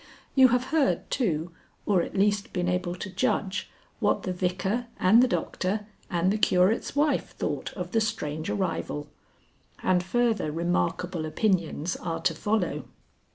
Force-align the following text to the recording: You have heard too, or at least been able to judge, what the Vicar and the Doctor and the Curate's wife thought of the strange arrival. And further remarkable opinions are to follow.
You 0.33 0.47
have 0.47 0.63
heard 0.73 1.07
too, 1.11 1.51
or 1.85 2.01
at 2.01 2.17
least 2.17 2.53
been 2.53 2.67
able 2.67 2.95
to 2.95 3.09
judge, 3.11 3.69
what 3.99 4.23
the 4.23 4.33
Vicar 4.33 4.87
and 4.99 5.21
the 5.21 5.27
Doctor 5.27 5.85
and 6.09 6.33
the 6.33 6.39
Curate's 6.39 6.95
wife 6.95 7.35
thought 7.37 7.71
of 7.73 7.91
the 7.91 8.01
strange 8.01 8.49
arrival. 8.49 9.09
And 9.83 10.01
further 10.03 10.51
remarkable 10.51 11.23
opinions 11.27 11.95
are 11.97 12.19
to 12.21 12.33
follow. 12.33 12.85